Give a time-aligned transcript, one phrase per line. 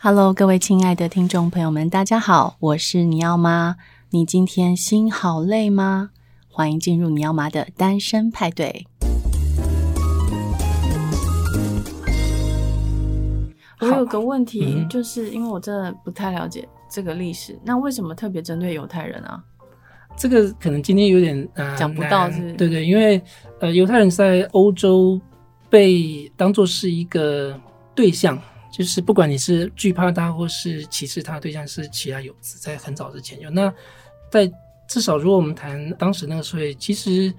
[0.00, 3.74] Hello，各位亲爱的听众朋友们，大家好，我是你要妈。
[4.10, 6.10] 你今天心好累吗？
[6.48, 8.86] 欢迎进入你要妈的单身派对。
[13.80, 19.42] 我有个问题，嗯、就是因为我真的不太了解这个历史，那为什么特别针对犹太人啊？
[20.16, 22.52] 这个可能今天有点呃讲不到是，是？
[22.52, 23.20] 对对，因为
[23.58, 25.20] 呃犹太人在欧洲
[25.68, 27.60] 被当做是一个
[27.96, 28.40] 对象。
[28.78, 33.50] 就是不管你是惧怕他或是歧视他，对象是其他有子，在很早之前有。
[33.50, 33.74] 那
[34.30, 34.48] 在
[34.88, 37.34] 至少，如果我们谈当时那个社会，其实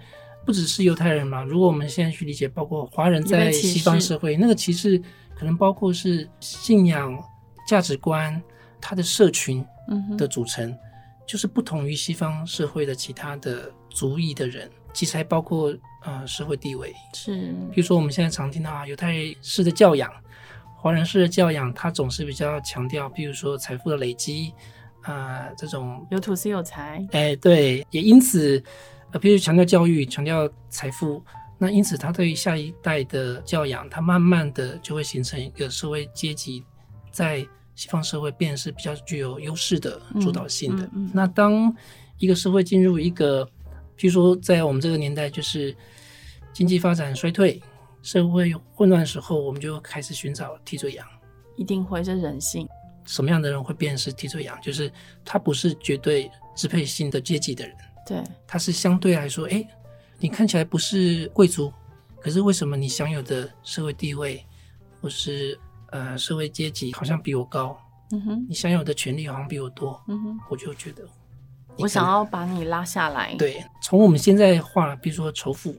[0.45, 1.41] 不只是犹太人嘛。
[1.41, 5.01] 如果我们现在去理解，包括华人在西方社会，那个歧视
[5.33, 7.17] 可能包括是信仰、
[7.65, 8.41] 价值观、
[8.81, 9.65] 他的社群
[10.17, 10.77] 的组成，嗯、
[11.25, 16.93] 就是不同于西方社会的其他的族裔的人，其实还包括呃社会地位。
[17.13, 20.11] 是，比如说我们现在常听到啊，犹太式的教养。
[20.81, 24.53] 华人式的教养，他总是比较强调，比如说财富的累积，
[25.01, 28.63] 啊、呃，这种有土是有财，哎、欸，对，也因此，
[29.11, 31.21] 呃，比如强调教育，强调财富，
[31.57, 36.63] 那因此他对于下一代的教养，他慢慢的就会形成一个社会阶级，
[37.11, 40.83] 在西方社会变是比较具有优势的主导性的。
[40.85, 41.75] 嗯嗯嗯、那当
[42.19, 43.45] 一个社会进入一个，
[43.97, 45.75] 譬如说在我们这个年代，就是
[46.53, 47.61] 经济发展衰退。
[48.01, 51.07] 社会混乱的时候，我们就开始寻找替罪羊，
[51.55, 52.67] 一定会是人性。
[53.05, 54.59] 什么样的人会变成是替罪羊？
[54.61, 54.91] 就是
[55.25, 57.75] 他不是绝对支配性的阶级的人，
[58.05, 59.67] 对，他是相对来说，哎，
[60.19, 61.73] 你看起来不是贵族，
[62.19, 64.45] 可是为什么你享有的社会地位
[65.01, 65.59] 或是
[65.91, 67.77] 呃社会阶级好像比我高？
[68.11, 71.03] 嗯哼，你享有的权利好像比我多，嗯哼，我就觉得
[71.77, 73.35] 我想要把你拉下来。
[73.35, 75.75] 对，从我们现在话，比如说仇富。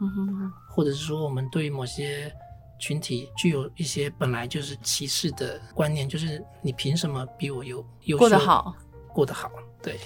[0.00, 2.30] 嗯哼，或者是说，我们对于某些
[2.78, 8.18] 群体具有一些本来就是歧视的观念，就是你凭什么比我有优秀？
[8.18, 8.76] 过得好，
[9.14, 9.50] 过得好，
[9.82, 9.98] 对。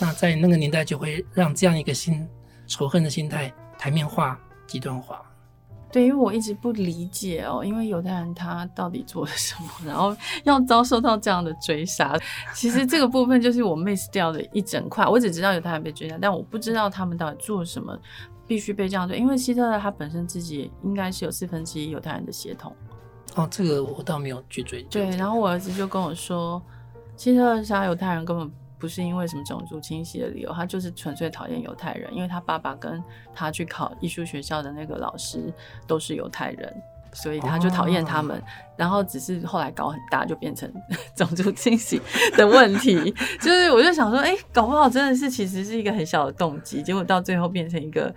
[0.00, 2.26] 那在那个年代，就会让这样一个心
[2.66, 5.22] 仇恨的心态台面化、极端化。
[5.92, 12.18] 对，因为我一直不理解哦，因为犹太人他到底做了什么，然后要遭受到这样的追杀。
[12.54, 15.06] 其实这个部分就是我 miss 掉的一整块。
[15.06, 17.96] 我只知道犹太人被追杀，但我不知道他们到底做了什么。
[18.46, 22.74] 必须被这样对，因为希特勒他本身自己应该是有四分之一犹太人的血统。
[23.34, 24.88] 哦，这个我倒没有去追究。
[24.90, 26.62] 对，然后我儿子就跟我说，
[27.16, 33.02] 希特勒杀犹太人根本不是因为什么种族清洗的理由，他就是纯粹讨厌犹太人，因为他爸爸跟
[33.34, 35.52] 他去考艺术学校的那个老师
[35.86, 36.82] 都是犹太人。
[37.14, 38.42] 所以他就讨厌他们，哦、
[38.76, 40.70] 然后只是后来搞很大，就变成
[41.16, 42.00] 种族清洗
[42.36, 43.14] 的问题。
[43.40, 48.12] 就是我就想说，哎、欸，搞不好真的是其实是一个很小的动机，结果到最后变成一个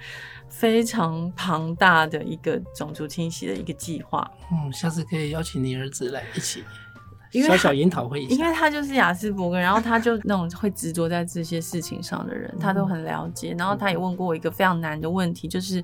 [0.50, 4.30] 非常庞大的一个种族清洗的一个计划。
[4.52, 6.64] 嗯，下次可以邀请你儿子来一起
[7.48, 13.54] 小小研讨会一下，因为他就是雅斯伯格，然后他就那种会执着在这些事情上的人，他都很了解。
[13.58, 15.84] 然后他也问过我一个非常难的问题，就是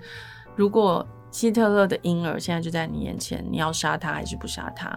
[0.55, 1.07] 如果。
[1.33, 4.95] 希特勒的婴儿现在就在你眼前，你要杀他还是不杀他？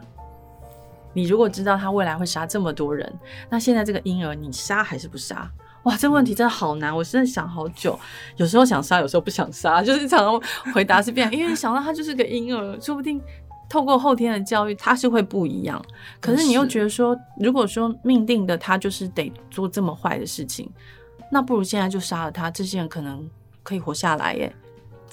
[1.15, 3.11] 你如果知道他未来会杀这么多人，
[3.49, 5.51] 那现在这个婴儿你杀还是不杀？
[5.85, 7.99] 哇，这问题真的好难，我真的想好久。
[8.37, 13.19] 有时候想杀，有时候不想杀，就是常常回答是变，因为你想到他就是个婴儿，说不定
[13.67, 15.83] 透过后天的教育他是会不一样。
[16.21, 20.71] 可是你又觉得说，如果说命定的他就是得做这么坏的事情，
[21.33, 23.27] 那不如现在就杀了他，这些人可能
[23.63, 24.55] 可以活下来耶。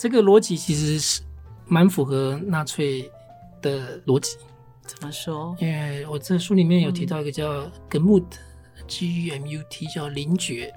[0.03, 1.21] 这个逻辑其实是
[1.65, 3.09] 蛮符合纳粹
[3.61, 4.35] 的逻辑。
[4.85, 5.55] 怎么说？
[5.61, 10.75] 因为我这书里面有提到一个叫 Gemut，G U M U T，叫灵觉。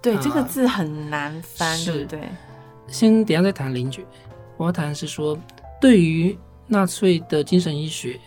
[0.00, 2.28] 对，啊、这个字很难翻，是对不对？
[2.86, 4.06] 先等下再谈灵觉。
[4.56, 5.36] 我要谈的是说，
[5.80, 8.20] 对于纳粹的精神医学，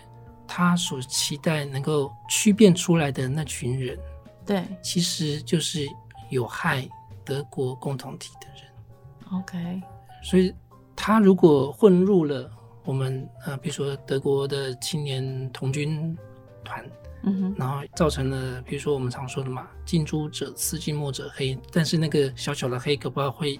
[0.45, 3.97] 他所期待能够区辨出来的那群人，
[4.45, 5.87] 对，其实就是
[6.29, 6.85] 有害
[7.23, 9.39] 德国共同体的人。
[9.39, 9.81] OK。
[10.21, 10.53] 所以，
[10.95, 12.49] 他如果混入了
[12.83, 16.17] 我们呃，比如说德国的青年童军
[16.63, 16.83] 团，
[17.23, 21.57] 嗯哼，然后造成了比如说我们常说的嘛，近朱者赤，近墨者黑。
[21.71, 23.59] 但是那个小小的黑，可不知道会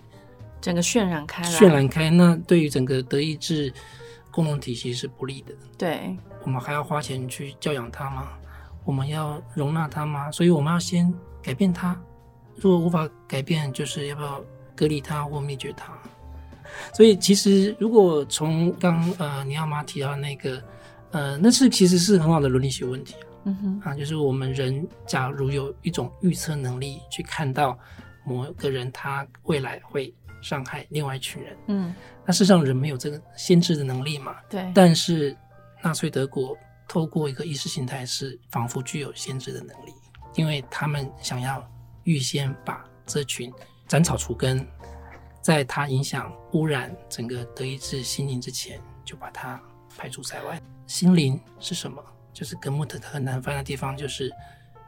[0.59, 3.73] 整个渲染开来，渲染开，那对于整个德意志
[4.31, 5.53] 共同体系是不利的。
[5.77, 8.29] 对，我们还要花钱去教养他吗？
[8.83, 10.31] 我们要容纳他吗？
[10.31, 11.99] 所以我们要先改变他。
[12.55, 14.43] 如果无法改变，就是要不要
[14.75, 15.93] 隔离他或灭绝他？
[16.93, 20.61] 所以，其实如果从刚呃尼奥妈提到那个
[21.11, 23.15] 呃，那是其实是很好的伦理学问题，
[23.45, 23.81] 嗯哼。
[23.83, 27.77] 啊，就是我们人假如有一种预测能力，去看到
[28.25, 31.93] 某个人他未来会伤害另外一群人，嗯，
[32.25, 34.71] 那事实上人没有这个先知的能力嘛，对。
[34.73, 35.35] 但是
[35.83, 36.57] 纳粹德国
[36.87, 39.93] 透过一个意识形态是仿佛具有先知的能力，
[40.35, 41.63] 因为他们想要
[42.03, 43.51] 预先把这群
[43.87, 44.65] 斩草除根，
[45.41, 49.59] 在它影响污染整个德意志心灵之前，就把它
[49.97, 50.61] 排除在外。
[50.87, 52.03] 心灵是什么？
[52.33, 54.31] 就是格穆特很难翻的地方，就是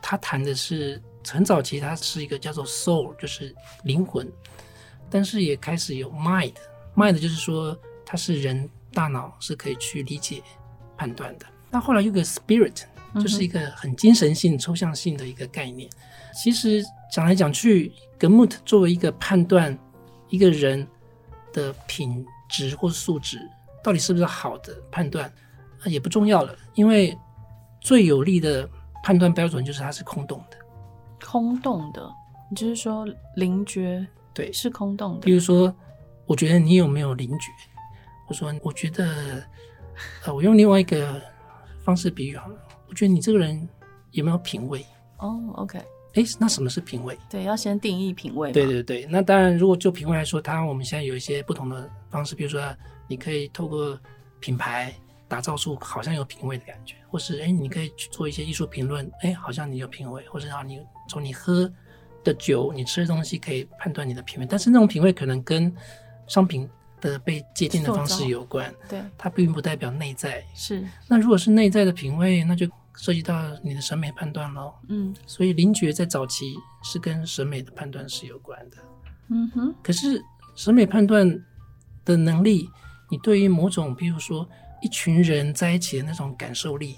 [0.01, 3.53] 他谈的是很早期，它是一个叫做 soul，就是
[3.83, 4.31] 灵魂，
[5.09, 10.41] 但是也开始有 mind，mind 就是说它是人大脑是可以去理解
[10.97, 11.45] 判断的。
[11.69, 12.83] 那后来有个 spirit，
[13.15, 15.89] 就是一个很精神性、抽象性的一个概念。
[16.33, 19.77] 其实讲来讲去，格穆特作为一个判断
[20.33, 20.85] 一个人
[21.53, 23.37] 的品质或素质
[23.83, 25.31] 到底是不是好的判断，
[25.85, 27.15] 也不重要了，因为。
[27.85, 28.65] 最有力的
[29.03, 30.57] 判断标准就是它是空洞的，
[31.21, 32.09] 空洞的，
[32.49, 35.19] 你就是说灵觉对是空洞的。
[35.19, 35.75] 比如说，
[36.25, 37.51] 我觉得你有没有灵觉？
[38.29, 39.43] 我说，我觉得，
[40.23, 41.21] 呃，我用另外一个
[41.83, 42.55] 方式比喻好了。
[42.87, 43.67] 我觉得你这个人
[44.11, 44.85] 有没有品味？
[45.17, 45.77] 哦，OK，
[46.13, 47.17] 哎，那什么是品味？
[47.29, 48.51] 对，要先定义品味。
[48.51, 52.61] 对对对，那当然，如果就品味来说，它我们现在有一些不同的方式，比如说，
[53.07, 53.99] 你可以透过
[54.39, 54.93] 品牌。
[55.25, 60.79] 打造出好像有品味的感觉，或是哎，你可以去做一些艺术评论，哎，好像你有品味，或者让你
[61.09, 61.67] 从你喝
[62.23, 64.45] 的酒、你吃的东西可以判断你的品味。
[64.47, 65.73] 但是那种品味可能跟
[66.27, 66.69] 商品
[67.01, 70.43] 的被界定的方式有关，对，它并不代表内在。
[70.53, 70.85] 是。
[71.07, 74.73] 那如果是内在的品味，那就涉及到你的审美判断喽。
[74.89, 75.15] 嗯。
[75.25, 78.77] 所以灵觉在早期是跟审美的判断是有关的。
[79.29, 79.75] 嗯哼。
[79.81, 80.23] 可是
[80.55, 81.43] 审美判断
[82.03, 82.69] 的能力，
[83.09, 84.47] 你对于某种，比如说。
[84.81, 86.97] 一群人在一起的那种感受力，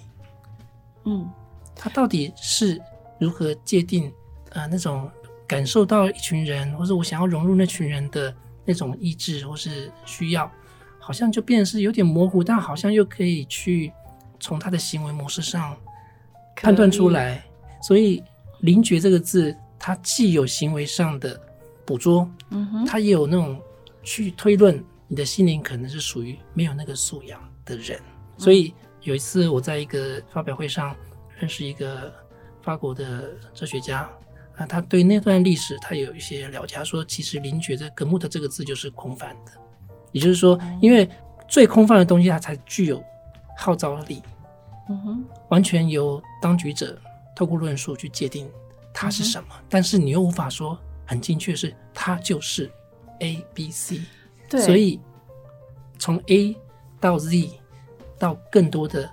[1.04, 1.30] 嗯，
[1.76, 2.82] 他到底是
[3.20, 4.12] 如何界定？
[4.50, 5.08] 呃，那种
[5.46, 10.52] 感受到一群人，或者我想要融入那群人的那种意志或是需要，
[11.00, 13.94] 好像就变成是有点模糊，但好像又可以去
[14.46, 15.76] 从他的行为模式上
[16.56, 17.44] 判断出来。
[17.82, 18.24] 所以
[18.62, 21.40] “灵觉”这个字，它既有行为上的
[21.84, 23.60] 捕捉，嗯哼，它也有那种
[24.04, 28.00] 去推论你的心灵可能是属于没有那个素养的人，
[28.38, 28.72] 所以
[29.02, 30.96] 有一次我在一个发表会上
[31.40, 32.14] 认识一个
[32.62, 34.10] 法国的哲学家
[34.58, 36.76] 啊，他对那段历史他有一些了解。
[36.76, 39.52] 他说，其实灵觉的格木特这个字就是空泛的，
[40.12, 41.08] 也就是说，因为
[41.48, 43.04] 最空泛的东西它才具有
[43.58, 44.24] 号召力，
[44.90, 47.00] 嗯哼，完全由当局者
[47.36, 48.50] 透过论述去界定
[48.94, 52.72] 它是什么，但是你又无法说很精确是它就是
[53.20, 54.02] A B C，
[54.50, 55.00] 对，所以
[55.98, 56.56] 从 A。
[56.98, 57.52] 到 Z，
[58.18, 59.08] 到更多的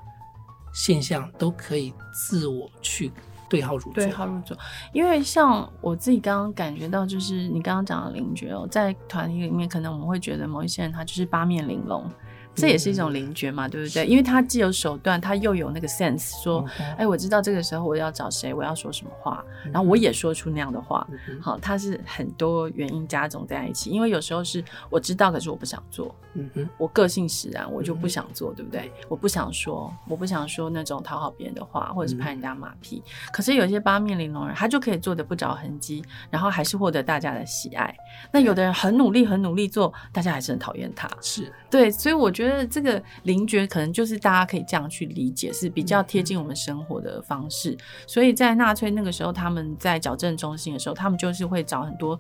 [0.72, 3.12] 现象都可以自我去
[3.50, 3.94] 对号入座。
[3.94, 4.56] 对号入座，
[4.94, 12.08] 因为像我自己刚刚感觉到，就是你刚刚讲的灵觉哦，在团体里面，可能我们会觉得某一些人他就是八面玲珑。
[12.54, 14.06] 这也是一种灵觉嘛，对不对？
[14.06, 16.64] 因为他既有手段，他又有那个 sense，说，
[16.98, 21.06] 哎，我知道这个时候我要找谁，我要说什么话，然后我也说出那样的话。
[21.40, 23.88] 好，他是很多原因加总在一起。
[23.90, 26.14] 因为有时候是我知道，可是我不想做。
[26.34, 28.92] 嗯哼，我个性使然，我就不想做，对不对？
[29.08, 33.02] 我不想说，我不想说那种讨好别人的话，或者是拍人家马屁。
[33.32, 37.94] 可是有些八面玲珑人，他就可以做的不着痕迹，然后还是获得大家的喜爱。
[38.30, 41.08] 那有的人很努力，很努力做，大家还是很讨厌他。
[41.20, 42.41] 是对，所以我觉得。
[42.42, 47.70] 觉得这个灵觉可能就是大家可以这样去理解，是比较贴近我们生活的方式。
[47.70, 52.18] 嗯、所以在纳粹那个时候，他们在矫正中心的时候，他们就是会找很多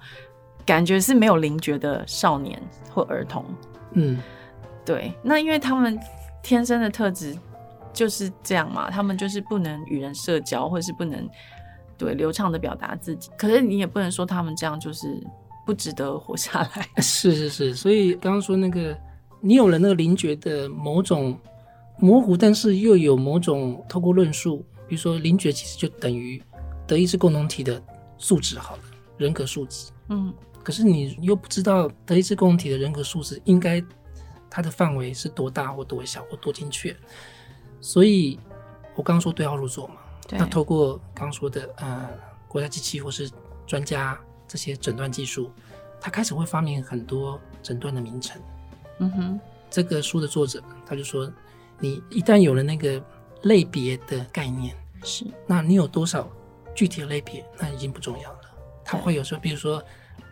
[0.64, 3.44] 感觉是没有灵觉的少年或儿童。
[3.94, 4.18] 嗯，
[4.84, 5.12] 对。
[5.22, 5.98] 那因为他们
[6.42, 7.36] 天生的特质
[7.92, 11.28] 就是这样嘛，他们就是不能与人社交，或者是不能
[11.98, 13.30] 对流畅的表达自己。
[13.36, 15.20] 可是你也不能说他们这样就是
[15.66, 16.88] 不值得活下来。
[17.02, 18.96] 是是是，所以刚刚说那个。
[19.44, 21.36] 你有了那个灵觉的某种
[21.98, 26.40] 模糊，但是又有某种透过论述，比如说灵觉其实就等于
[26.86, 27.82] 德意志共同体的
[28.18, 28.82] 素质好了，
[29.18, 29.90] 人格素质。
[30.08, 30.32] 嗯，
[30.62, 33.82] 可是你又不知道德意志共同体的人格素质应该
[34.48, 36.96] 它的范围是多大或多小或多精确，
[37.80, 38.38] 所以
[38.94, 39.96] 我刚刚说对号入座嘛，
[40.28, 42.08] 对，那透过刚刚说的呃
[42.46, 43.28] 国家机器或是
[43.66, 45.50] 专家这些诊断技术，
[46.00, 48.40] 他开始会发明很多诊断的名称。
[49.02, 49.40] 嗯哼，
[49.70, 51.30] 这个书的作者他就说，
[51.78, 53.02] 你一旦有了那个
[53.42, 56.30] 类别的概念，是，那你有多少
[56.74, 58.38] 具体的类别，那已经不重要了。
[58.84, 59.82] 他会有时候，比如说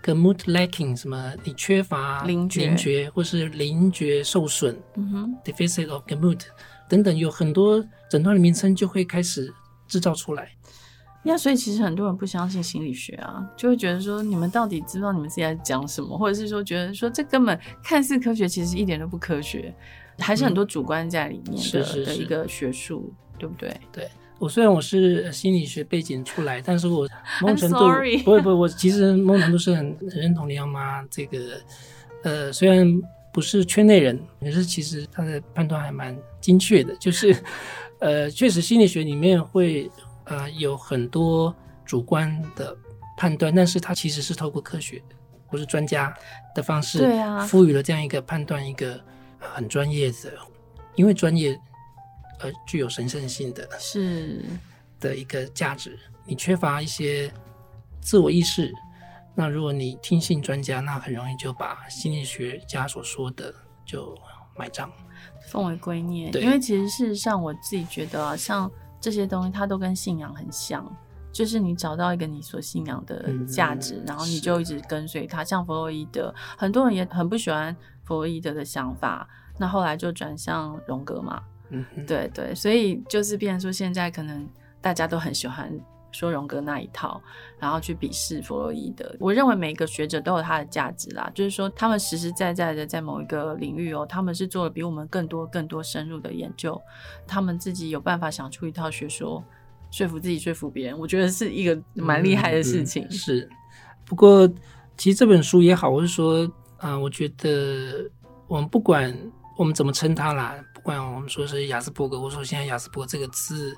[0.02, 6.40] ，Gemut lacking 什么，你缺乏灵觉，或是灵觉受损，嗯哼，deficit of Gemut
[6.88, 9.52] 等等，有很多诊断的名称就会开始
[9.88, 10.52] 制造出来。
[11.22, 19.74] 那所以其实很多人不相信心理学啊，就会觉得说，你们到底知道你们自己在讲什么，或者是说觉得说这根本看似科学，其实一点都不科学。
[20.18, 23.74] 还是很多主观在里面的是是是的一个学术，对不对？
[23.90, 24.08] 对。
[24.38, 27.08] 我虽然我是心理学背景出来，但是我
[27.42, 27.78] 某种程度
[28.24, 31.60] 不会不会，我其实某种程度是很很认同林阳妈这个，
[32.22, 32.86] 呃，虽然
[33.32, 37.36] 不是圈内人，可是其实他的判断还蛮精确的，就是，
[37.98, 39.90] 呃，确实心理学里面会
[40.30, 42.74] 呃有很多主观的
[43.16, 45.02] 判断，但是它其实是透过科学
[45.46, 46.16] 或是专家
[46.54, 48.98] 的方式，对啊，赋予了这样一个判断，一个
[49.38, 50.32] 很专业的，
[50.94, 51.60] 因为专业。
[52.42, 54.42] 而具有神圣性的，是
[54.98, 55.98] 的一个价值。
[56.24, 57.30] 你缺乏一些
[58.00, 58.72] 自我意识，
[59.34, 64.16] 那如果你听信专家，那很容易就把心理学家所说的就
[64.56, 64.90] 买账，
[65.50, 66.34] 奉为圭臬。
[66.40, 70.84] 因为其实事实上，我自己觉得啊，像这些东西，它都跟信仰很像，
[71.32, 75.42] 就是你找到一个你所信仰的价值，嗯，然后你就一直跟随它。
[75.42, 79.26] 像弗洛伊德，很多人也很不喜欢弗洛伊德的想法，
[79.58, 81.42] 那后来就转向荣格嘛。
[81.70, 84.46] 嗯，对对，所以就是变成说，现在可能
[84.80, 85.72] 大家都很喜欢
[86.12, 87.20] 说荣格那一套，
[87.58, 89.14] 然后去鄙视弗洛伊德。
[89.18, 96.80] 我认为每一个学者都有他的价值啦，就是说他们实实在在的在某一个领域哦，他们是做了比我们更多更多深入的研究，
[97.26, 99.42] 他们自己有办法想出一套学说，
[99.90, 100.98] 说服自己，说服别人。
[100.98, 103.04] 我觉得是一个蛮厉害的事情。
[103.04, 103.50] 嗯嗯、是，
[104.04, 104.48] 不过
[104.96, 106.44] 其实这本书也好，我是说
[106.78, 108.10] 啊、呃，我觉得
[108.46, 109.16] 我们不管
[109.56, 110.56] 我们怎么称它啦。
[110.72, 113.76] 不管我们说是雅斯伯格，或者说现在雅斯伯格这个字，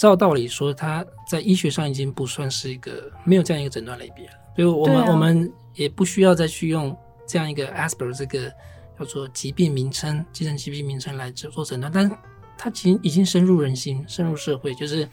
[0.00, 4.32] 照道理说，它在医学上已经不算是一个没有这样一个诊断类别了。
[4.56, 8.50] 所以我们、啊、我们也不需要再去用这样一个 Asperger 这个
[8.98, 11.92] 叫做疾病名称、精神疾病名称来做诊断。
[11.92, 12.16] 但是
[12.56, 15.06] 它其实已经深入人心、深入社会，就是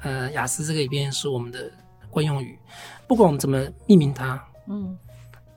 [0.00, 1.70] 呃，雅思这个里边是我们的
[2.08, 2.58] 惯用语，
[3.06, 4.96] 不管我们怎么命名它，嗯，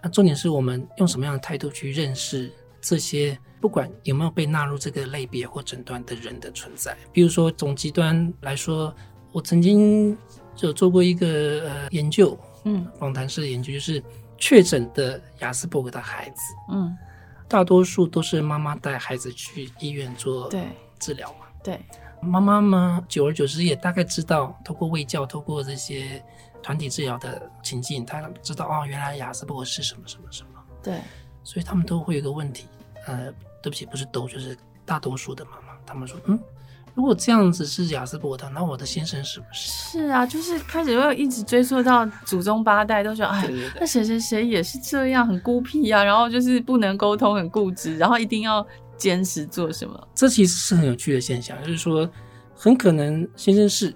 [0.03, 2.51] 那重点是我们用什么样的态度去认识
[2.81, 3.39] 这些。
[3.65, 8.95] 不管有没有被纳入这个类别或诊断的人的存在，比如说总极端来说，
[9.31, 10.15] 我曾经
[10.59, 14.03] 有做过一个呃研究，嗯，访谈式的研究，就是
[14.37, 16.41] 确诊的亚斯伯格的孩子，
[16.71, 16.95] 嗯，
[17.47, 20.61] 大多数都是妈妈带孩子去医院做对
[20.99, 21.83] 治疗嘛，对，
[22.21, 26.23] 妈妈嘛，久而久之也大概知道，透过喂教，透过这些
[26.61, 30.99] 团体治疗的情境，他知道哦，原来亚斯伯格是什么什么什么，对，
[31.43, 32.67] 所以他们都会有一个问题，
[33.07, 33.33] 呃。
[33.65, 34.55] 对不起，不是都，就是
[34.85, 36.39] 大多数的妈妈，他们说，嗯，
[36.93, 39.71] 如果这样子是雅斯伯的，那我的先生是不是？
[39.71, 48.63] 是啊，就是开始会一直追溯到祖宗八代，都说，哎，那谁谁谁也是这样，很孤僻啊，然后就是不能沟通，很固执，然后一定要
[48.97, 50.07] 坚持做什么。
[50.13, 52.07] 这其实是很有趣的现象，就是说，
[52.55, 53.91] 很可能先生是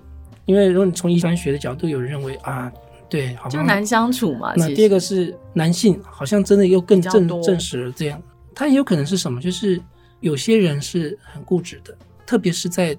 [0.45, 2.71] 因为，如果你从遗传学的角度，有人认为啊，
[3.07, 4.51] 对，就难相处嘛。
[4.55, 8.19] 那第二个是男性，好像真的又更证证实了这样。
[8.59, 9.39] 他也有可能是什么？
[9.39, 9.81] 就是
[10.19, 12.93] 有些人是很固执的，特别是在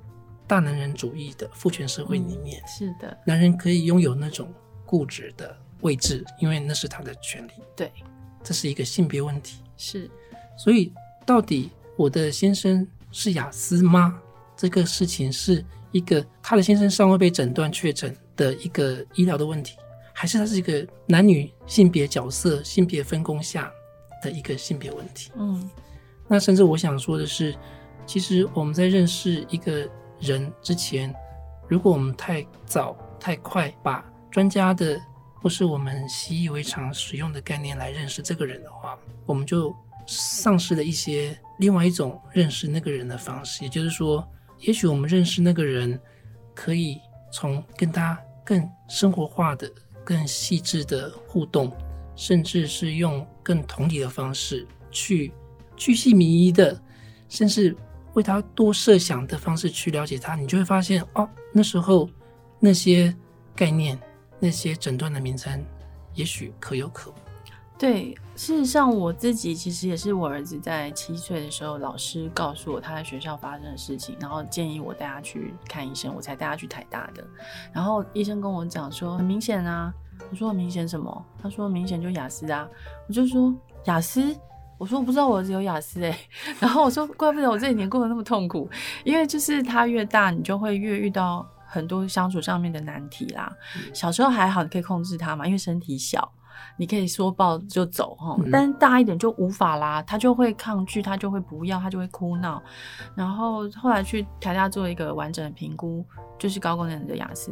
[0.47, 2.63] 大男人主义的父权社会里面。
[2.63, 4.51] 嗯，是的，男人可以拥有那种
[4.87, 7.51] 固执的位置，因为那是他的权利。
[7.77, 7.93] 对，
[8.43, 9.59] 这是一个性别问题。
[9.77, 10.11] 是，
[10.57, 10.95] 所以
[11.27, 14.19] 到底我的先生是雅思吗？
[14.57, 15.63] 这个事情是
[15.93, 19.77] 一个他的先生尚未被诊断确诊的一个医疗的问题，
[20.15, 23.71] 还是他是一个男女性别角色、性别分工下
[24.23, 25.69] 的一个性别问题，嗯，
[26.29, 27.55] 那甚至我想说的是，
[28.07, 31.15] 其实我们在认识一个人之前，
[31.69, 35.01] 如果我们太早、太快把专家的
[35.43, 39.75] 或是我们习以为常使用的概念来认识这个人的话，我们就
[40.07, 43.65] 丧失了一些另外一种认识那个人的方式。
[43.65, 44.27] 也就是说，
[44.59, 45.99] 也许我们认识那个人，
[46.55, 47.01] 可以
[47.33, 49.71] 从跟他更生活化的、
[50.05, 51.73] 更细致的互动。
[52.17, 55.33] 甚至是用更同理的方式去
[55.77, 56.81] 去细迷的，
[57.29, 57.77] 甚至
[58.13, 62.09] 为他多设想的方式去了解他，你就会发现哦，那时候
[62.61, 63.13] 那些
[63.57, 63.99] 概念、
[64.39, 65.65] 那些诊断的名称，
[66.15, 67.15] 也许可有可无。
[67.77, 77.27] 对，事实上我自己其实也是我儿子在七岁的时候，老师告诉我他在学校发生的事情，然后建议我带他去看医生，我才带他去台大的。
[77.73, 79.93] 然后医生跟我讲说，很明显啊。
[80.31, 81.25] 我说明显什么？
[81.43, 82.69] 他说明显就雅思啊！
[83.09, 84.37] 我就说雅思，
[84.79, 86.17] 我说我不知道我儿子有雅思哎。
[86.61, 88.69] 然后我说怪不得我这几年过得那么痛苦，
[89.05, 93.53] 因为就是他越大，你就会越遇到很多相处上面的难题啦。
[93.93, 96.31] 小时候还好，你可以控制他嘛，因为身体小，
[96.77, 98.37] 你可以说抱就走哈。
[98.53, 102.63] 但是大一点就无法啦，他就会抗拒，他就会不要，他就会哭闹。
[103.17, 106.05] 然后后来去台大做一个完整的评估，
[106.39, 107.51] 就是高功能的雅思，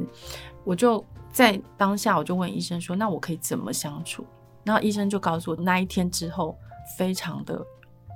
[0.65, 1.05] 我就。
[1.38, 4.26] 在当下，我就问医生说：“那我可以怎么相处？”
[4.66, 6.59] 然后医生就告诉我，那一天之后
[6.99, 7.64] 非常的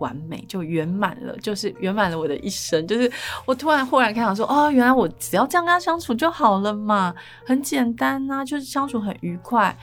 [0.01, 2.85] 完美，就圆满了，就是圆满了我的一生。
[2.85, 3.09] 就是
[3.47, 7.15] 我突然忽然开朗说，哦，原来我只要这样跟他相处就好了嘛，
[7.47, 9.77] 很简单呐、啊，就是相处很愉快。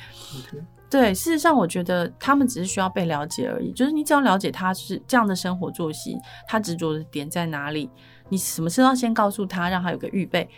[0.54, 3.72] 嗯对，事实上，我觉得他们只是需要被了解而已。
[3.72, 7.90] 就是你只要了解他是这样的生活作息，他执着的点在哪里，
[8.28, 10.50] 你什么事都要先告诉他，让他有个预备。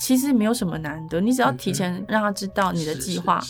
[0.00, 3.40] 其实没有什么难的，你只要提前让他知道你的计划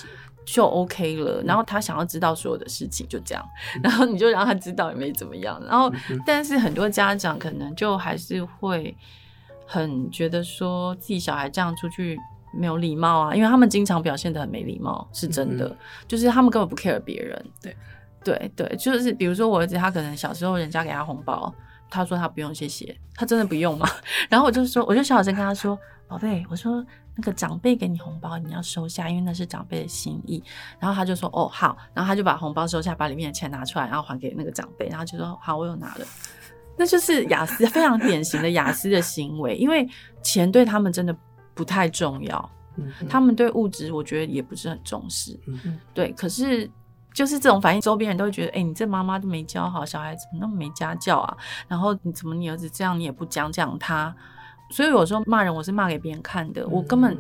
[0.45, 1.43] 就 OK 了。
[1.45, 3.43] 然后他想要知道所有的事情，就这样，
[3.83, 5.59] 然后你就让他知道也没怎么样。
[5.67, 5.91] 然后，
[6.27, 8.95] 但是很多家长可能就还是会
[9.65, 12.19] 很觉得说自己小孩这样出去。
[12.53, 15.69] 没有礼貌啊，因为他们经常表现的很没礼貌，是真的。
[15.69, 15.77] 嗯、
[16.09, 17.47] 就是他们根本不 care 别人。
[17.63, 17.77] 对，
[18.25, 21.55] 对，对，就是比如说我儿子，他可能小时候人家给他红包，
[21.89, 23.89] 他说他不用谢谢，他真的不用吗？
[24.29, 25.79] 然后我就说，我就小声跟他说，
[26.11, 30.43] 宝贝，我说那个长辈给你红包，你要收下，因为那是长辈的心意。
[30.79, 31.77] 然后他就说，哦，好。
[31.95, 34.89] 然后他就把红包收下，把里面的钱拿出来，然后还给那个长辈。
[34.89, 36.05] 然后就说，好，我有拿了。
[36.77, 39.89] 那就是雅思非常典型的雅思的行为，因为
[40.23, 41.17] 钱对他们真的。
[41.53, 46.11] 不太重要，嗯、他们对物质我觉得也不是很重视，嗯、哼对。
[46.13, 46.71] 可是
[47.13, 51.37] 就是这种反应，周边人都会觉得，哎、欸，你这妈妈都没教好小孩，怎么那么没家教啊？
[51.69, 54.15] 然后你怎么你儿子这样，你也不讲讲他？
[54.71, 57.17] 所以有时候骂人，我是骂给别人看的，我根本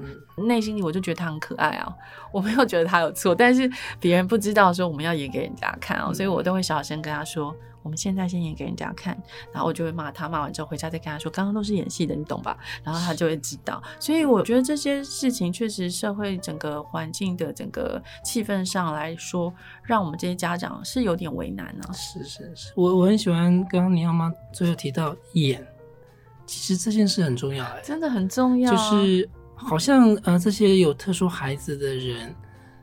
[0.49, 1.93] 内心里我就觉得他很可爱啊，
[2.33, 7.55] 我没有觉得他有错，但是别人不知道说我们要演给人家看啊，所以我都会小声跟他说。
[7.83, 9.17] 我们现在先演给人家看，
[9.55, 12.55] 然后我就会骂他，骂完之后回家再跟他说，刚刚都是演戏的，你懂吧？
[12.85, 13.83] 然后他就会知道。
[13.99, 19.51] 所以我觉得这些事情确实社会整个环境的整个气氛上来说，
[19.83, 21.91] 让我们这些家长是有点为难啊。
[21.91, 25.67] 是是是，我我很喜欢刚刚你妈妈最后提到演，
[26.51, 28.77] 其实这件事很重要哎，真的很重要啊。
[28.77, 32.35] 就是好像呃这些有特殊孩子的人，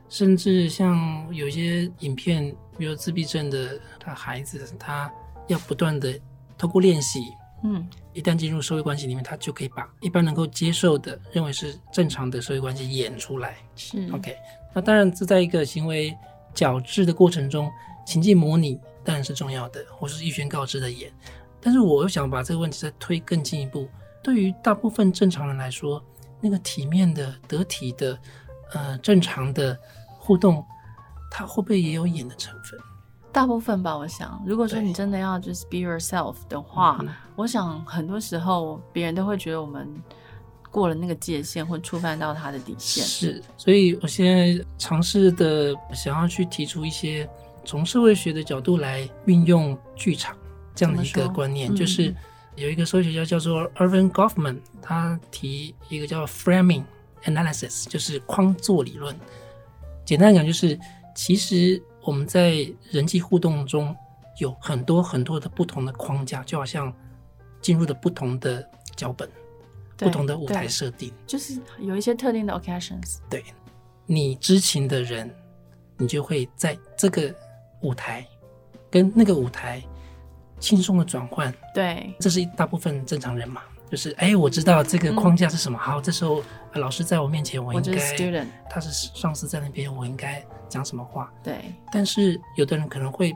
[0.08, 2.56] 甚至像有些影片。
[2.78, 5.12] 比如自闭症的他孩子，他
[5.48, 6.16] 要不断的
[6.56, 7.18] 透过练习，
[7.64, 13.56] 嗯，一旦进入社会关系里面，他就可以把一般能够接受的、认为是正常的社会关系演出来。
[13.74, 14.36] 是 OK，
[14.72, 16.16] 那当然这在一个行为
[16.54, 17.68] 矫治的过程中，
[18.06, 21.10] 情境模拟当然是重要的，或是预先告知的演。
[21.68, 23.86] 但是我又想把这个问题再推更进一步，
[24.22, 26.02] 对于大部分正常人来说，
[26.40, 28.18] 那个体面的、得体的、
[28.72, 29.78] 呃正常的
[30.18, 30.64] 互动。
[31.30, 32.80] 他会不会也有演的成分？
[33.30, 34.42] 大部分吧，我想。
[34.46, 37.04] 如果说你真的要就是 be yourself 的话，
[37.36, 39.86] 我想很多时候别人都会觉得我们
[40.70, 43.04] 过了那个界限，或触犯到他的底线。
[43.04, 47.28] 是，所以我现在尝试的想要去提出一些
[47.62, 50.34] 从社会学的角度来运用剧场
[50.78, 52.14] 这样的一个观念，就是
[52.54, 56.84] 有一个社会学家叫做 Irving Goffman，他提一个叫 framing
[57.24, 59.14] analysis，就是框座理论。
[60.04, 60.78] 简单讲就是。
[61.14, 63.92] 其实我们在人际互动中
[64.38, 66.94] 有很多很多的不同的框架，就好像
[67.60, 68.64] 进入了不同的
[68.94, 69.28] 脚本、
[69.96, 73.16] 不同的舞台设定，就是有一些特定的 occasions。
[73.28, 73.42] 对，
[74.06, 75.28] 你知情的人，
[75.96, 77.34] 你就会在这个
[77.80, 78.24] 舞台
[78.88, 79.82] 跟那个舞台
[80.58, 81.52] 轻松的转换。
[81.74, 83.62] 对，这是一大部分正常人嘛。
[83.90, 85.78] 就是哎，我知道这个框架是什么。
[85.78, 86.42] 嗯、好，这时候
[86.74, 91.32] 老师在我面前，我应该，是他是上司在那边，我应该讲什么话？
[91.42, 91.72] 对。
[91.90, 93.34] 但是有的人可能会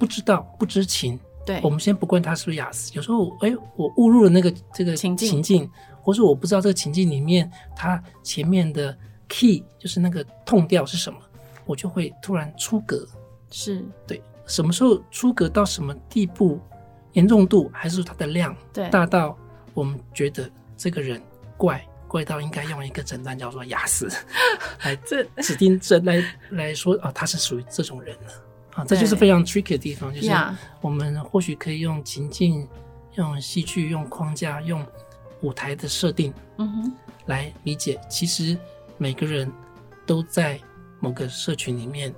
[0.00, 1.16] 不知道、不知情。
[1.46, 1.60] 对。
[1.62, 8.96] 我们先不管他是不是雅思，有时候哎，我误入了那个这个情境，情境或者我不知道这个情境里面他前面的
[9.28, 11.20] key 就是那个痛调是什么，
[11.64, 13.06] 我就会突然出格。
[13.52, 13.84] 是。
[14.04, 14.20] 对。
[14.46, 16.60] 什么时候出格到什么地步？
[17.12, 18.56] 严重度还是它的量？
[18.72, 18.88] 对。
[18.90, 19.36] 大到。
[19.74, 21.18] 我们觉得这个人
[21.56, 24.06] 怪怪到应该用一个诊断叫做雅斯
[24.84, 28.32] 来这指定这来来说啊，他是属于这种人了
[28.74, 30.30] 啊，这就是非常 tricky 的地方，就是
[30.82, 32.68] 我们或许可以用情境、
[33.14, 34.84] 用戏剧、用框架、用
[35.40, 36.92] 舞台的设定，嗯哼，
[37.24, 37.98] 来理解。
[38.10, 38.54] 其实
[38.98, 39.50] 每个人
[40.04, 40.60] 都在
[41.00, 42.14] 某个社群里面，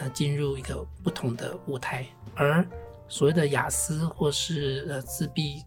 [0.00, 2.66] 呃，进入一个不同的舞台，而
[3.08, 5.62] 所谓的雅思或是呃自闭。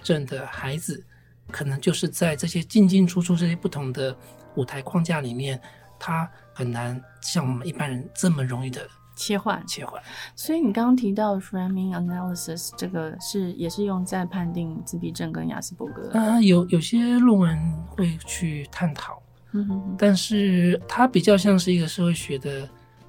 [0.00, 1.04] 症的孩子，
[1.50, 4.16] 可能就是在这些进进出出这些不同的
[4.54, 5.60] 舞台框架里面，
[5.98, 10.00] 他很难像我们一般人这么容易的切换切换。
[10.36, 22.68] 所以你刚刚提到 framing analysis 这个是也是用在判定自闭症跟雅斯伯格啊、呃，有有些论文会去探讨，嗯哼哼，但是它比较像是一个社会学的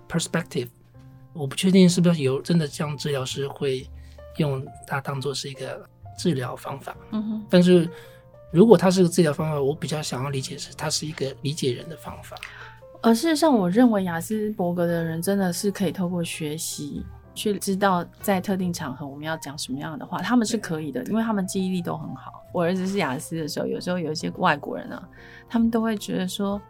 [0.10, 0.68] perspective，
[1.34, 3.88] 我不确定是不是有真的这样治疗师会
[4.38, 5.88] 用它当做是一个。
[6.20, 7.90] 治疗方法，嗯哼，但是
[8.52, 12.36] 如果它是个治疗方法，我比较想要理解是它是一个理解人的方法。
[13.02, 22.44] 而事实上，我认为雅斯伯格的人真的是可以透过学习去知道在特定场合我们要讲什么样的话，他们是可以的，因为他们记忆力都很好。
[22.52, 25.02] 我儿子是雅思的时候，有时候有一些外国人啊，
[25.48, 26.62] 他们都会觉得说，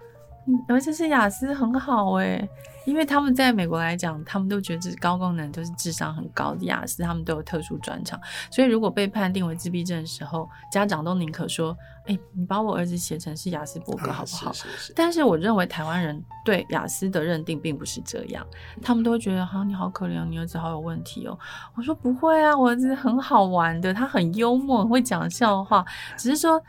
[0.68, 2.50] 儿子是雅思很好哎、欸。
[2.86, 8.20] 因为他们在美国来讲，他们都觉得这高功能都是智商很高的雅思，他们都有特殊专长。
[8.50, 18.44] 所以如果被判定为自闭症的时候，家长都宁可说：“哎、欸，你把我儿子写成是雅思伯格好不好？”嗯、是是是，但是我认为台湾人对雅思的认定并不是这样，
[18.82, 21.38] 他们都会觉得：“哈，你好可怜，你儿子好有问题哦。”
[21.76, 25.86] 我说：“不会啊，我儿子很好玩的，他很幽默，很会讲笑话，
[26.18, 26.60] 只是说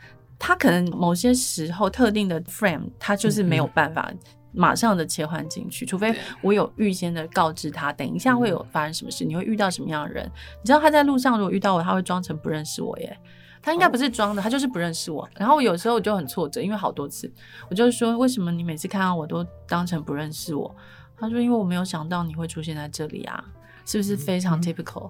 [0.43, 4.09] 他可能某些时候特定的 frame，他就是没有办法。
[4.11, 4.17] 嗯”
[4.53, 10.25] 马上的切换进去，除非我有预先的告知他，等一下会有发生什么事，你会遇到什么样的人？
[10.25, 13.17] 你知道他在路上如果遇到我，他会装成不认识我耶。
[13.61, 15.25] 他应该不是装的，他就是不认识我。
[15.37, 17.31] 然后我有时候我就很挫折，因为好多次，
[17.69, 20.75] 我就是说，为什么你每次看到我都当成不认识我？
[21.17, 23.41] 他说，因为我没有想到你会出现在这里啊，
[23.85, 25.09] 是不是非常 typical？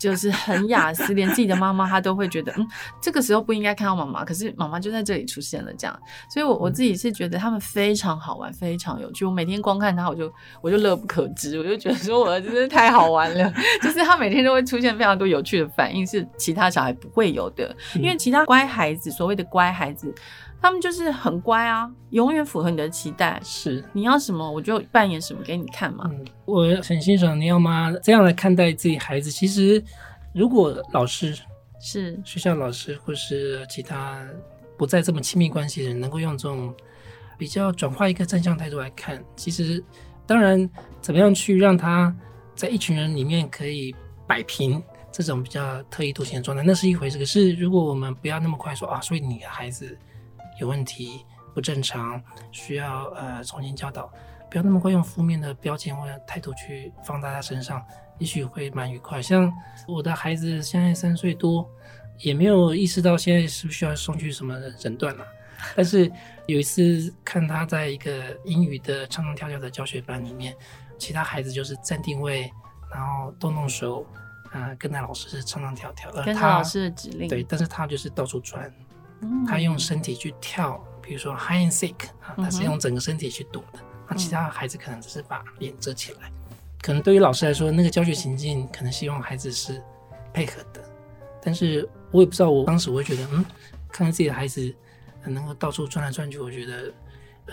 [0.00, 2.66] 就是很雅思，连自己的妈妈她都会觉得，嗯，
[3.02, 9.26] 这个时候不应该看到妈妈，可是妈妈就在这里出现了，这样，所以我，我我自己是觉得他们非常好玩，非常有趣。
[9.26, 10.32] 我每天光看他，我就
[10.62, 20.14] 我就乐不可支，我就觉得说我儿子真的太好玩了， 就是他每天都会出现非常多有趣的反应，是其他小孩不会有的，因为其他乖孩子，所谓的乖孩子。
[20.62, 23.40] 他们就是很乖啊，永远符合你的期待。
[23.42, 26.04] 是，你要什么我就扮演什么给你看嘛。
[26.12, 29.30] 嗯，我很欣赏你要妈这样来看待自己孩子。
[29.30, 29.82] 其实，
[30.34, 31.34] 如果老师
[31.80, 34.22] 是学校老师或是其他
[34.76, 36.74] 不再这么亲密关系的人，能够用这种
[37.38, 39.82] 比较转化一个正向态度来看，其实
[40.26, 40.68] 当然
[41.00, 42.14] 怎么样去让他
[42.54, 43.94] 在一群人里面可以
[44.26, 47.18] 摆平这种比较特异独行的状态，那是一回事。
[47.18, 49.96] 可是如果我们不要那么快说啊，所以你的孩子。
[50.60, 54.12] 有问题不正常，需要呃重新教导，
[54.50, 57.84] 不要那么快用负面的标签或者态度去放在他身上，
[58.18, 59.20] 也许会蛮愉快。
[59.20, 59.52] 像
[59.88, 61.68] 我的孩子现在三岁多，
[62.18, 65.26] 也没有意识到现在是不是需要送去什么诊断了。
[65.74, 66.10] 但是
[66.46, 70.54] 有一次看他在一个英语的唱唱跳跳的教学班里面，
[70.98, 72.50] 其他孩子就是站定位，
[72.90, 74.06] 然后动动手，
[74.52, 77.28] 啊、呃，跟着老师是唱唱跳跳，跟着老师的指令。
[77.28, 78.72] 对，但是他就是到处转。
[79.46, 83.80] 他用身体去跳，比如说 high and seek 啊，他是用整个身体去躲的。
[84.08, 86.30] 那其他孩子可能只是把脸遮起来。
[86.82, 89.82] 可能对于老师来说，那个教学情境可能希望孩子是
[90.32, 90.82] 配合的。
[91.42, 93.44] 但是我也不知道，我当时我会觉得，嗯，
[93.88, 94.74] 看看自己的孩子
[95.24, 96.92] 能够到处转来转去，我觉得，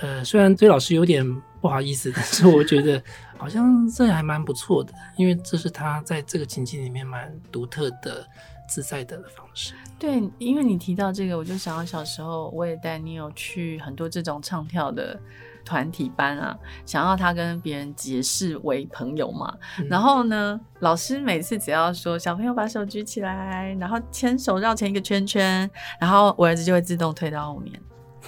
[0.01, 1.25] 呃，虽然对老师有点
[1.61, 3.01] 不好意思，但是我觉得
[3.37, 8.27] 好像这还蛮不错的，因为这是他在这个情境里面蛮独特的。
[8.67, 15.19] 自在的方式，对，因为你提到这个，我就想到小时候我也带 Neo 去很多这种唱跳的
[15.65, 19.57] 团体班啊，想要他跟别人结识为朋友嘛。
[19.79, 27.73] 嗯、然后呢，老师每次只要说小朋友把手举起来，然后牵手绕成一个圈圈，然后我儿子就会自动退到后面，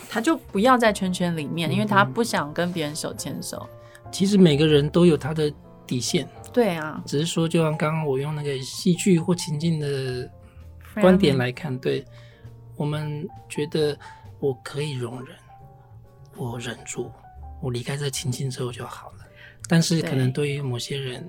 [0.10, 3.68] 他就不要在圈圈里面，因为他不想跟别人手牵手。
[4.12, 5.54] 其实每个人都有他的
[5.90, 6.30] 底线。
[6.54, 10.30] 对啊，只是说，就像刚刚我用那个戏剧或情境的
[11.02, 12.06] 观点来看，对，
[12.76, 13.98] 我们觉得
[14.40, 15.36] 我可以容忍，
[16.36, 17.12] 我忍住，
[17.62, 19.26] 我离开这情境之后就好了。
[19.68, 21.28] 但是可能对于某些人，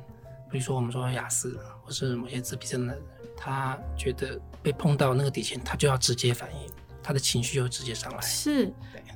[0.50, 3.02] 比如说我们说雅思或是某些自闭症的人，
[3.36, 6.70] 他觉得被碰到那个底线，他就要直接反应，
[7.02, 8.20] 他的情绪就直接上来。
[8.20, 8.72] 是。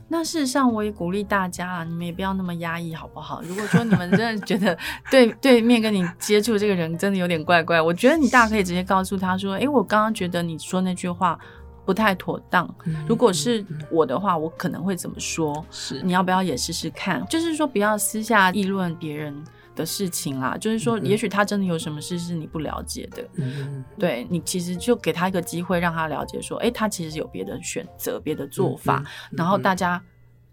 [0.09, 3.41] 那事实上，我也鼓励大家啊，你们也不要那么压抑，好不好？
[3.43, 4.77] 如果说你们真的觉得
[5.11, 11.39] 对对面跟你接触这个人真的有点怪怪，我觉得你大可以直接告诉他说：“诶，我刚刚觉得你说那句话
[11.85, 12.69] 不太妥当。
[13.09, 15.65] 如果是我的话，我可能会怎么说？
[15.71, 17.25] 是你要不要也试试看？
[17.29, 19.35] 就是说，不要私下议论别人。”
[19.75, 30.03] 的事情啦，就是说，也许他真的有什么事是你不了解的，嗯、对你其实就给他一个机会，让他了解说，哎、欸，他其实有别的选择、别的做法，然后大家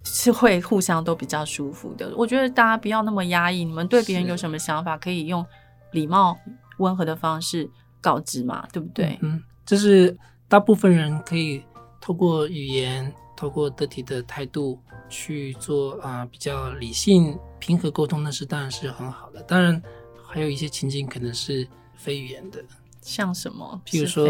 [0.03, 2.13] 是会互相都比较舒服的。
[2.15, 5.45] 我觉得大家不要那么压抑，你们对别人有什么想法，可以用
[5.91, 6.37] 礼貌、
[6.79, 7.69] 温和的方式
[8.01, 9.19] 告知嘛，对不对？
[9.21, 11.63] 嗯，就是大部分人可以
[11.99, 13.13] 透过语言。
[13.41, 19.41] 透过得体的态度去做啊、呃，比较理性、平和沟通，那是当然是很好的。
[19.41, 19.81] 当然，
[20.23, 22.63] 还有一些情境可能是非语言的，
[23.01, 23.81] 像什么？
[23.83, 24.27] 譬如说，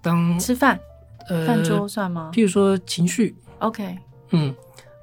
[0.00, 0.78] 当吃饭，
[1.26, 2.30] 呃，饭桌算吗？
[2.32, 3.98] 譬如说情绪，OK，
[4.30, 4.54] 嗯，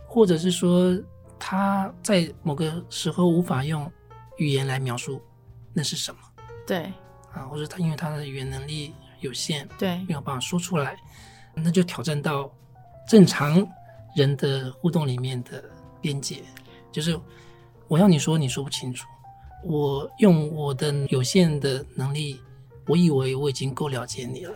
[0.07, 0.97] 或者是说
[1.37, 3.91] 他在某个时候无法用
[4.37, 5.21] 语言来描述
[5.73, 6.19] 那是什么，
[6.65, 6.93] 对，
[7.33, 10.95] 啊，或者他因为他的语言能力有限，对，没有办法说出来，
[11.53, 12.49] 那就挑战到。
[13.09, 13.67] 正常
[14.15, 15.63] 人的互动里面的
[15.99, 16.43] 边界，
[16.91, 17.19] 就是
[17.87, 19.07] 我要你说，你说不清楚，
[19.65, 22.39] 我用我的有限的能力，
[22.85, 24.55] 我以为我已经够了解你了，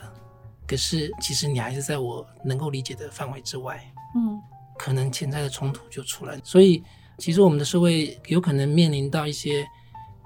[0.67, 3.83] 可是其实你还是在我能够理解的范围之外。
[4.15, 4.39] 嗯，
[4.77, 6.39] 可能潜在的冲突就出来。
[6.43, 6.83] 所以，
[7.17, 9.65] 其实我们的社会有可能面临到一些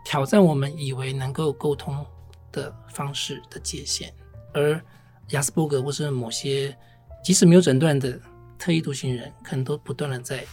[0.03, 2.05] 挑战，我们以为能够沟通
[2.51, 4.13] 的方式的界限。
[4.53, 4.83] 而
[5.29, 6.77] 雅斯伯格或是某些
[7.27, 8.17] 即使没有诊断的
[8.57, 10.45] 特异独行人，可能都不断的在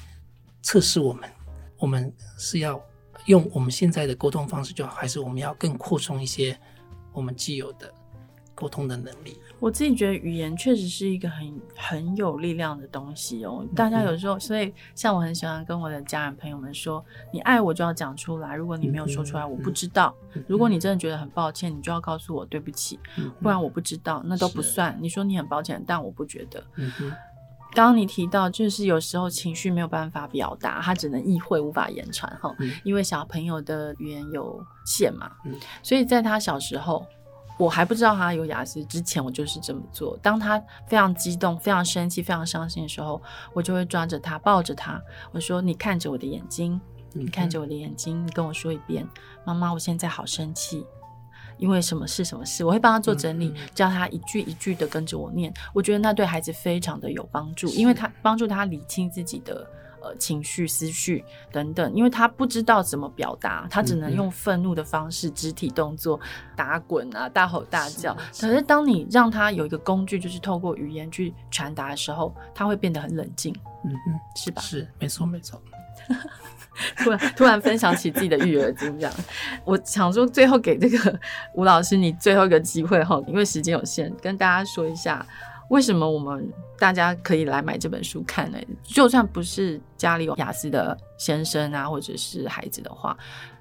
[0.61, 1.31] 测试我们。
[1.79, 2.85] 我们是要
[3.27, 6.59] 用我们现在的沟通方式就好，还是我们要更扩充一些
[7.13, 7.95] 我们既有的
[8.55, 9.39] 沟通的能力？
[9.59, 13.65] 我自己觉得语言确实是一个很很有力量的东西哦。
[13.75, 20.15] 大家有时候，所以像我很喜欢跟我的家人朋友们说：“你爱我就要讲出来，如果你没有说出来，我不知道。
[20.47, 22.99] 如果你真的觉得很抱歉，你就要告诉我对不起，
[23.41, 24.97] 不然我不知道，那都不算。
[25.01, 26.63] 你说你很抱歉，但我不觉得。”
[27.75, 35.33] 刚刚你提到，就是有时候情绪没有办法表达，他只能意会无法言传哈，因为小朋友的语言有限嘛，
[35.83, 37.07] 所以在他小时候。
[37.57, 40.19] 我还不知道他有雅思之前，我就是这么做。
[40.23, 45.01] 当他非常激动、非常生气、非常伤心的时候，我就会抓着他，抱着他，
[45.33, 46.81] 我说：“你看着我的眼睛，
[47.13, 49.07] 你看着我的眼睛，你跟我说一遍，
[49.45, 50.85] 妈妈，我现在好生气，
[51.59, 52.25] 因为什么事？
[52.25, 55.55] 什么事？”我会帮他做整理，叫他一句一句的跟着我念。
[55.73, 59.65] 我觉得那对孩子非常的有帮助，因为他帮助他理清自己的。
[60.05, 66.21] 呃，情绪、思绪等等，因为他不知道怎么表达，他只能用愤怒的方式、肢体动作、
[66.55, 68.15] 打滚啊、大吼大叫。
[68.39, 73.55] 可是当你让他有一个工具，就是透过语言去传达的时候，他会变得很冷静。
[73.83, 74.61] 嗯嗯，是吧？
[74.61, 75.59] 是，没错没错。
[76.99, 79.15] 突然突然分享起自己的育儿经，这样，
[79.65, 81.19] 我想说最后给这个
[81.55, 85.25] 吴老师你最后一个机会哈，因为时间有限，跟大家说一下。
[85.75, 88.59] 为什么我们大家可以来买这本书看呢？
[88.85, 93.17] 就算不是家里有雅思的先生啊，或者是孩子的话，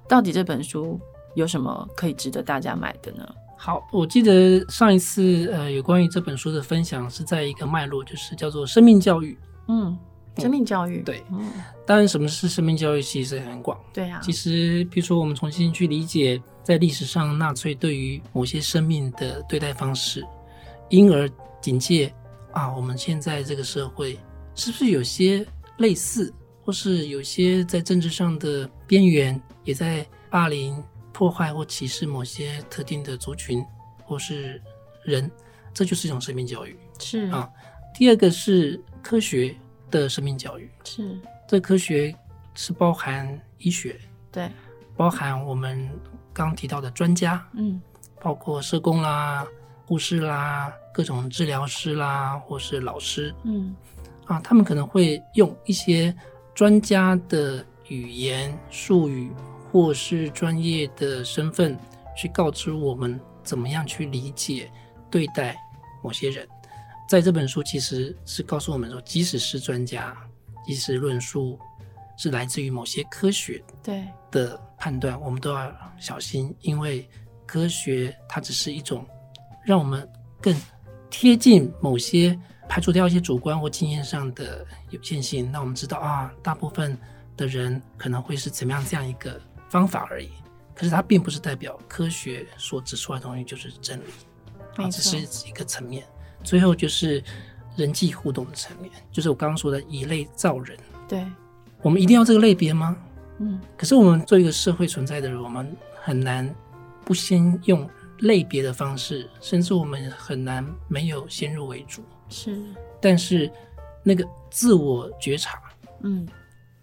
[0.08, 1.00] 到底这本书
[1.34, 3.28] 有什么可以值得大家买的呢？
[3.56, 9.36] 好，我记得上一次呃有关于这本书的分享是在一个脉络，就是叫做生命教育。
[9.66, 9.98] 嗯，
[10.38, 11.00] 生命教育。
[11.00, 11.50] 嗯、对，嗯，
[11.84, 13.76] 当然什么是生命教育其实很广。
[13.92, 20.24] 对啊，其实比如说我们重新去理解在历史上纳粹对于某些生命的对待方式，
[20.94, 21.30] 因而。
[21.64, 22.12] 警戒
[22.52, 22.76] 啊！
[22.76, 24.18] 我们现在这个社会
[24.54, 25.46] 是不是有些
[25.78, 26.30] 类似，
[26.62, 33.64] 或是有些在政治上的边缘，也在霸凌、破坏或歧视某些特定的族群
[34.04, 34.60] 或是
[35.04, 35.30] 人？
[35.72, 36.78] 这就是一种生命教育。
[36.98, 37.48] 是啊。
[37.94, 39.56] 第二个是科学
[39.90, 40.70] 的生命教育。
[40.84, 41.18] 是。
[41.48, 42.14] 这科学
[42.54, 43.98] 是包含医学，
[44.30, 44.50] 对，
[44.98, 45.88] 包含我们
[46.30, 47.80] 刚提到的专家，嗯，
[48.20, 49.46] 包括社工啦。
[49.86, 53.74] 护士啦，各种治疗师啦，或是老师，嗯，
[54.26, 56.14] 啊，他们可能会用一些
[56.54, 59.32] 专家的语言术语，
[59.70, 61.76] 或是专业的身份，
[62.16, 64.70] 去告知我们怎么样去理解、
[65.10, 65.56] 对待
[66.00, 66.46] 某些人。
[67.08, 70.16] 在这本书，其实是告诉我们说，即使是专家，
[70.64, 71.58] 即使论述
[72.16, 77.06] 是来自于某些科学对的判断，我们都要小心，因为
[77.44, 79.04] 科学它只是一种。
[79.66, 80.06] 让我们
[80.42, 80.54] 更
[81.16, 82.36] 贴近某些，
[82.68, 85.50] 排除掉一些主观或经验上的有限性。
[85.52, 86.98] 那我们知道啊，大部分
[87.36, 90.28] 的人可能会是怎么样这样一个方法而已。
[90.74, 94.02] 可是它并不是代表科学所指出来的东西就是真理，
[94.74, 96.04] 啊，只是一个层面。
[96.42, 97.22] 最后就是
[97.76, 100.76] 人际互动的层面，就是我刚刚说的以类造人。
[101.08, 101.24] 对，
[101.80, 102.96] 我们一定要这个类别吗？
[103.38, 103.60] 嗯。
[103.76, 106.52] 可是我们做一个社会存在的人，我们很难
[107.04, 107.88] 不先用。
[108.20, 112.02] 类别的方式，甚至我们很难没有先入为主。
[112.28, 112.62] 是，
[113.00, 113.50] 但是
[114.02, 115.62] 那个自我觉察，
[116.02, 116.26] 嗯，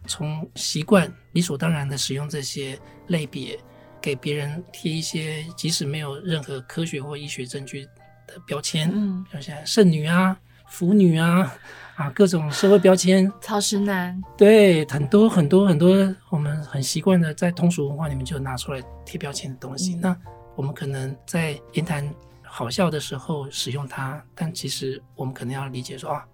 [0.08, 3.58] 从习惯理所当然的使用这些类别，
[4.00, 7.86] 给别人贴一些即使没有任何科学或医学证据
[8.28, 10.38] 的标签，嗯，像圣女啊、
[10.70, 11.54] 腐女啊，
[11.96, 20.17] 啊，各种社会标签，草食男，对，很多很多很多，我们很习惯的在通俗文化里面就拿出来贴标签的东西，嗯、那。
[20.56, 26.26] 我们可能在言谈好笑的时候使用它，但其实我们可能要理解说啊，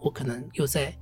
[0.00, 0.94] 我可能又在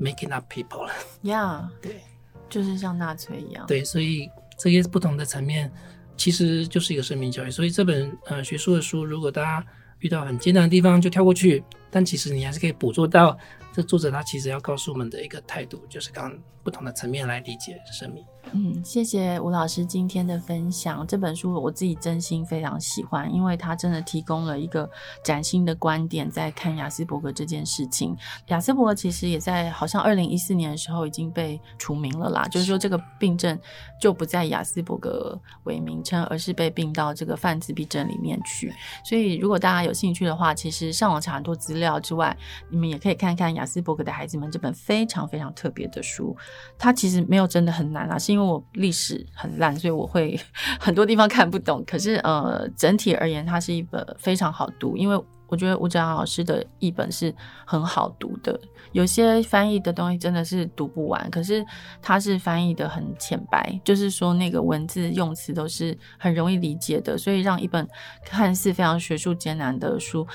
[0.00, 0.92] making up people 了。
[1.22, 2.02] Yeah， 对，
[2.48, 3.66] 就是像纳粹一样。
[3.66, 5.72] 对，所以这些不同的层面，
[6.16, 7.50] 其实就是一个生命教育。
[7.50, 9.64] 所以这本呃学术的书，如果大家
[10.00, 13.36] 遇到很艰难的地方，就跳过去，但其实你还是可以捕捉到
[13.72, 18.24] 这作者他其实要告诉我们的一个态度，就是刚不同的层面来理解生命。
[18.52, 21.04] 嗯，谢谢吴老师今天的分享。
[21.04, 24.88] 这本书我自己真心非常喜欢，因为它真的提供了一个
[25.24, 28.16] 崭新的观点，在看雅斯伯格这件事情。
[28.46, 33.58] 雅斯伯格其实也在好像二零一四年的时候已经被除名了啦，就是说这个病症
[34.00, 38.72] 就不在雅斯伯格为名称，而是被并到这个泛自闭症里面去。
[39.04, 42.36] 所以如果大家有兴趣的话，其实上网查很多资料之外，
[42.68, 46.36] 你们也可以看看雅斯伯格的孩子们这本非常非常特别的书。
[46.78, 50.38] 它其实没有真的很难啊，是因为我历史很烂，所以我会
[50.80, 51.84] 很多地方看不懂。
[51.86, 57.32] 可是呃，整体而言，它是一本非常好读，因为我觉得吴哲阳老师的译本是
[57.64, 58.58] 很好读的。
[58.92, 61.64] 有些翻译的东西真的是读不完，可是
[62.00, 67.86] 它是翻译的很浅白，就是说那个文字用词都是很容易理解的，所以让一本
[68.24, 70.26] 看似非常学术艰难的书，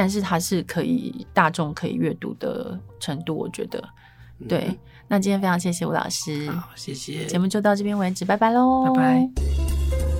[0.00, 3.82] 但是它是可以大众可以阅读的程度，我觉得
[4.48, 4.78] 对。
[5.08, 7.26] 那今天非常谢谢吴老师，好，谢谢。
[7.26, 10.17] 节目就到这边为止，拜拜喽，拜拜。